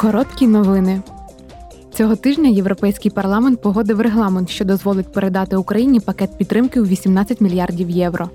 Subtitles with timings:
[0.00, 1.02] Короткі новини.
[1.94, 7.90] Цього тижня Європейський парламент погодив регламент, що дозволить передати Україні пакет підтримки у 18 мільярдів
[7.90, 8.30] євро.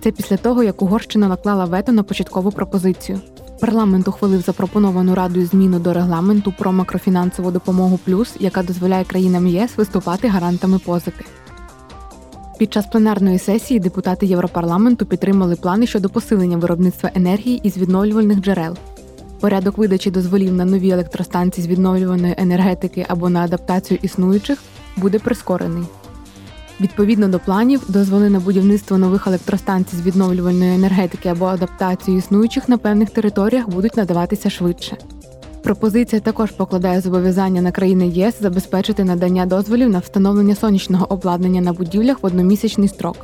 [0.00, 3.20] Це після того, як Угорщина наклала вето на початкову пропозицію.
[3.60, 9.70] Парламент ухвалив запропоновану радою зміну до регламенту про макрофінансову допомогу плюс, яка дозволяє країнам ЄС
[9.76, 11.24] виступати гарантами позики.
[12.58, 18.76] Під час пленарної сесії депутати Європарламенту підтримали плани щодо посилення виробництва енергії із відновлювальних джерел.
[19.40, 24.58] Порядок видачі дозволів на нові електростанції з відновлюваної енергетики або на адаптацію існуючих
[24.96, 25.84] буде прискорений.
[26.80, 32.78] Відповідно до планів, дозволи на будівництво нових електростанцій з відновлювальної енергетики або адаптацію існуючих на
[32.78, 34.96] певних територіях будуть надаватися швидше.
[35.62, 41.72] Пропозиція також покладає зобов'язання на країни ЄС забезпечити надання дозволів на встановлення сонячного обладнання на
[41.72, 43.16] будівлях в одномісячний строк.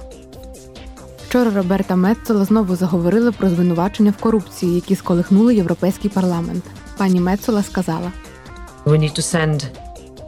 [1.30, 6.65] Вчора Роберта Меццола знову заговорила про звинувачення в корупції, які сколихнули європейський парламент.
[6.97, 8.12] Пані Меццола сказала:
[8.84, 9.65] We need to send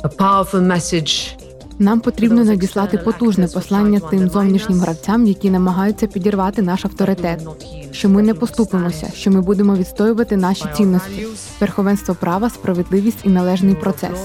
[0.02, 1.36] a powerful message
[1.78, 7.48] нам потрібно надіслати потужне послання тим зовнішнім гравцям, які намагаються підірвати наш авторитет.
[7.92, 11.27] Що ми не поступимося, що ми будемо відстоювати наші цінності,
[11.61, 14.19] верховенство права, справедливість і належний процес.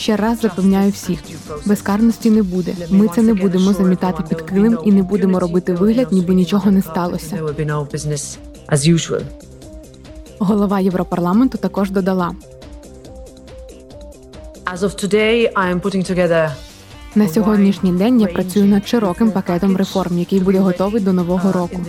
[0.00, 1.18] Ще раз запевняю всіх,
[1.66, 2.74] безкарності не буде.
[2.90, 6.82] Ми це не будемо замітати під килим і не будемо робити вигляд, ніби нічого не
[6.82, 7.40] сталося.
[10.38, 12.34] Голова Європарламенту також додала:
[14.74, 16.50] As of today, I am putting together
[17.14, 21.80] на сьогоднішній день я працюю над широким пакетом реформ, який буде готовий до нового року.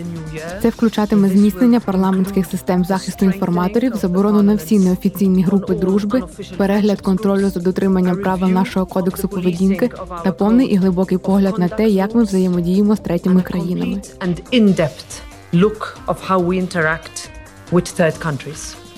[0.62, 6.24] Це включатиме зміцнення парламентських систем захисту інформаторів, заборону на всі неофіційні групи дружби,
[6.58, 9.90] перегляд контролю за дотриманням правил нашого кодексу поведінки
[10.24, 14.02] та повний і глибокий погляд на те, як ми взаємодіємо з третіми країнами.
[17.72, 18.91] with third countries.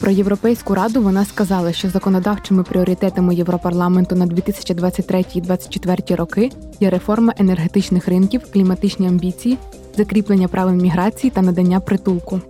[0.00, 8.08] Про європейську раду вона сказала, що законодавчими пріоритетами Європарламенту на 2023-2024 роки є реформа енергетичних
[8.08, 9.58] ринків, кліматичні амбіції,
[9.96, 12.40] закріплення правил міграції та надання притулку.